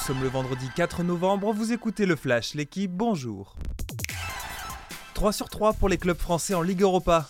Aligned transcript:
Nous 0.00 0.06
sommes 0.06 0.22
le 0.22 0.30
vendredi 0.30 0.66
4 0.74 1.02
novembre, 1.02 1.52
vous 1.52 1.74
écoutez 1.74 2.06
le 2.06 2.16
Flash, 2.16 2.54
l'équipe, 2.54 2.90
bonjour. 2.90 3.54
3 5.12 5.30
sur 5.30 5.50
3 5.50 5.74
pour 5.74 5.90
les 5.90 5.98
clubs 5.98 6.16
français 6.16 6.54
en 6.54 6.62
Ligue 6.62 6.80
Europa. 6.80 7.28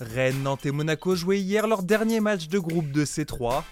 Rennes, 0.00 0.42
Nantes 0.42 0.66
et 0.66 0.70
Monaco 0.70 1.16
jouaient 1.16 1.40
hier 1.40 1.66
leur 1.66 1.82
dernier 1.82 2.20
match 2.20 2.48
de 2.48 2.58
groupe 2.58 2.92
de 2.92 3.06
C3. 3.06 3.62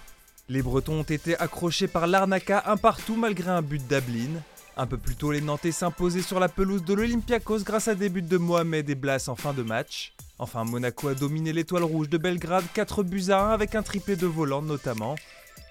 Les 0.48 0.62
Bretons 0.62 1.00
ont 1.00 1.02
été 1.02 1.38
accrochés 1.38 1.88
par 1.88 2.06
l'Arnaca 2.06 2.62
un 2.66 2.78
partout 2.78 3.16
malgré 3.16 3.50
un 3.50 3.60
but 3.60 3.86
d'Ablin. 3.86 4.40
Un 4.78 4.86
peu 4.86 4.96
plus 4.96 5.14
tôt, 5.14 5.30
les 5.30 5.42
Nantais 5.42 5.70
s'imposaient 5.70 6.22
sur 6.22 6.40
la 6.40 6.48
pelouse 6.48 6.84
de 6.84 6.94
l'Olympiakos 6.94 7.64
grâce 7.64 7.88
à 7.88 7.94
des 7.94 8.08
buts 8.08 8.22
de 8.22 8.38
Mohamed 8.38 8.88
et 8.88 8.94
Blas 8.94 9.28
en 9.28 9.36
fin 9.36 9.52
de 9.52 9.62
match. 9.62 10.14
Enfin, 10.38 10.64
Monaco 10.64 11.08
a 11.08 11.14
dominé 11.14 11.52
l'étoile 11.52 11.84
rouge 11.84 12.08
de 12.08 12.16
Belgrade 12.16 12.64
4 12.72 13.02
buts 13.02 13.26
à 13.28 13.42
1 13.42 13.50
avec 13.50 13.74
un 13.74 13.82
triplé 13.82 14.16
de 14.16 14.26
volant 14.26 14.62
notamment. 14.62 15.16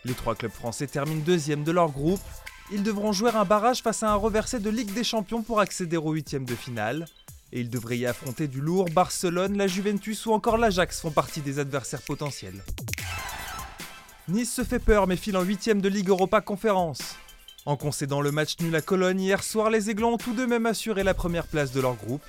Les 0.06 0.14
trois 0.14 0.36
clubs 0.36 0.52
français 0.52 0.86
terminent 0.86 1.24
deuxième 1.26 1.64
de 1.64 1.72
leur 1.72 1.90
groupe. 1.90 2.22
Ils 2.70 2.84
devront 2.84 3.14
jouer 3.14 3.32
un 3.32 3.46
barrage 3.46 3.82
face 3.82 4.04
à 4.04 4.12
un 4.12 4.16
reversé 4.16 4.60
de 4.60 4.70
Ligue 4.70 4.94
des 4.94 5.06
Champions 5.06 5.42
pour 5.42 5.62
accéder 5.62 5.96
au 5.96 6.12
huitième 6.12 6.44
de 6.44 6.54
finale. 6.54 7.06
Et 7.54 7.62
ils 7.62 7.70
devraient 7.70 7.98
y 7.98 8.06
affronter 8.06 8.50
du 8.50 8.60
lourd. 8.60 8.90
Barcelone, 8.90 9.58
la 9.58 9.68
Juventus 9.68 10.26
ou 10.26 10.34
encore 10.34 10.58
l'Ajax 10.58 11.00
font 11.00 11.12
partie 11.12 11.40
des 11.40 11.60
adversaires 11.60 12.02
potentiels. 12.02 12.62
Nice 14.28 14.54
se 14.54 14.66
fait 14.66 14.80
peur 14.80 15.08
mais 15.08 15.16
file 15.16 15.38
en 15.38 15.44
huitième 15.44 15.80
de 15.80 15.88
Ligue 15.88 16.10
Europa 16.10 16.42
Conférence. 16.42 17.16
En 17.66 17.78
concédant 17.78 18.20
le 18.20 18.34
match 18.34 18.56
nul 18.60 18.76
à 18.76 18.82
Cologne 18.82 19.22
hier 19.22 19.44
soir, 19.44 19.70
les 19.70 19.90
Aiglons 19.90 20.16
ont 20.16 20.18
tout 20.18 20.34
de 20.34 20.46
même 20.46 20.66
assuré 20.66 21.04
la 21.04 21.14
première 21.14 21.48
place 21.48 21.72
de 21.72 21.80
leur 21.80 21.96
groupe. 21.96 22.24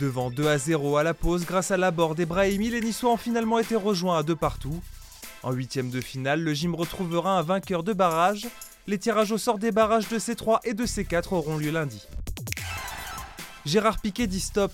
Devant 0.00 0.32
2 0.32 0.48
à 0.48 0.58
0 0.58 0.96
à 0.96 1.04
la 1.04 1.14
pause 1.14 1.46
grâce 1.46 1.70
à 1.70 1.76
l'abord 1.76 2.16
des 2.16 2.26
Brahimi, 2.26 2.70
les 2.70 2.80
Niçois 2.80 3.12
ont 3.12 3.16
finalement 3.16 3.60
été 3.60 3.76
rejoints 3.76 4.18
à 4.18 4.22
deux 4.24 4.36
partout. 4.36 4.80
En 5.44 5.52
huitième 5.52 5.90
de 5.90 6.00
finale, 6.00 6.42
le 6.42 6.54
gym 6.54 6.74
retrouvera 6.74 7.38
un 7.38 7.42
vainqueur 7.42 7.84
de 7.84 7.92
barrage. 7.92 8.48
Les 8.86 8.98
tirages 8.98 9.32
au 9.32 9.38
sort 9.38 9.58
des 9.58 9.72
barrages 9.72 10.08
de 10.08 10.18
C3 10.18 10.60
et 10.64 10.74
de 10.74 10.84
C4 10.84 11.34
auront 11.34 11.56
lieu 11.58 11.70
lundi. 11.70 12.06
Gérard 13.66 14.00
Piquet 14.00 14.26
dit 14.26 14.40
stop. 14.40 14.72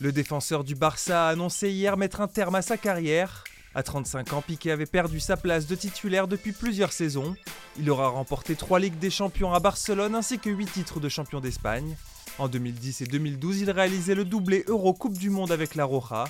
Le 0.00 0.12
défenseur 0.12 0.64
du 0.64 0.74
Barça 0.74 1.26
a 1.26 1.30
annoncé 1.30 1.70
hier 1.70 1.96
mettre 1.96 2.20
un 2.20 2.28
terme 2.28 2.54
à 2.54 2.62
sa 2.62 2.76
carrière. 2.76 3.44
À 3.74 3.82
35 3.82 4.32
ans, 4.32 4.42
Piquet 4.42 4.70
avait 4.70 4.86
perdu 4.86 5.20
sa 5.20 5.36
place 5.36 5.66
de 5.66 5.74
titulaire 5.74 6.26
depuis 6.26 6.52
plusieurs 6.52 6.92
saisons. 6.92 7.36
Il 7.78 7.90
aura 7.90 8.08
remporté 8.08 8.56
3 8.56 8.80
Ligues 8.80 8.98
des 8.98 9.10
Champions 9.10 9.52
à 9.52 9.60
Barcelone 9.60 10.14
ainsi 10.14 10.38
que 10.38 10.50
8 10.50 10.66
titres 10.66 11.00
de 11.00 11.08
champion 11.08 11.40
d'Espagne. 11.40 11.96
En 12.38 12.48
2010 12.48 13.02
et 13.02 13.06
2012, 13.06 13.60
il 13.60 13.70
réalisait 13.70 14.14
le 14.14 14.24
doublé 14.24 14.64
Euro 14.68 14.94
Coupe 14.94 15.18
du 15.18 15.28
Monde 15.28 15.52
avec 15.52 15.74
la 15.74 15.84
Roja. 15.84 16.24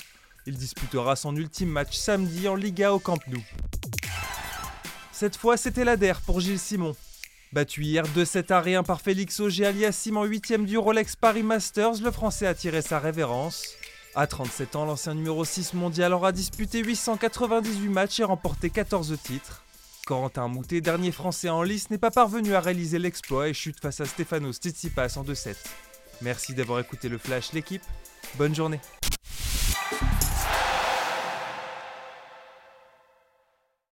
Il 0.47 0.57
disputera 0.57 1.15
son 1.15 1.37
ultime 1.37 1.69
match 1.69 1.97
samedi 1.97 2.49
en 2.49 2.55
Liga 2.55 2.93
au 2.93 2.99
Camp 2.99 3.19
Nou. 3.29 3.43
Cette 5.19 5.37
fois, 5.37 5.57
c'était 5.57 5.83
l'ADER 5.83 6.13
pour 6.25 6.39
Gilles 6.39 6.61
Simon. 6.61 6.95
Battu 7.53 7.83
hier 7.83 8.05
2-7 8.05 8.53
à 8.53 8.61
rien 8.61 8.85
par 8.85 9.01
Félix 9.01 9.41
Auger-Aliassime 9.41 10.17
en 10.17 10.25
8ème 10.25 10.65
du 10.65 10.79
Rolex 10.79 11.17
Paris 11.17 11.43
Masters, 11.43 12.01
le 12.05 12.13
Français 12.13 12.47
a 12.47 12.55
tiré 12.55 12.83
sa 12.83 13.01
révérence. 13.01 13.65
À 14.15 14.29
37 14.29 14.77
ans, 14.77 14.85
l'ancien 14.85 15.15
numéro 15.15 15.45
6 15.45 15.75
mondial 15.75 16.13
aura 16.13 16.31
disputé 16.31 16.85
898 16.85 17.89
matchs 17.89 18.21
et 18.21 18.25
remporté 18.25 18.71
14 18.71 19.19
titres. 19.21 19.65
Corentin 20.07 20.47
Moutet, 20.47 20.81
dernier 20.81 21.11
Français 21.11 21.49
en 21.49 21.65
lice, 21.65 21.91
n'est 21.91 21.99
pas 21.99 22.13
parvenu 22.13 22.55
à 22.55 22.61
réaliser 22.61 23.01
l'exploit 23.01 23.49
et 23.49 23.55
chute 23.55 23.81
face 23.81 24.01
à 24.01 24.05
Stefanos 24.05 24.59
Tsitsipas 24.59 25.17
en 25.17 25.25
2-7. 25.25 25.57
Merci 26.23 26.55
d'avoir 26.55 26.79
écouté 26.79 27.09
le 27.09 27.19
Flash 27.19 27.53
l'équipe. 27.55 27.83
Bonne 28.37 28.55
journée. 28.55 28.79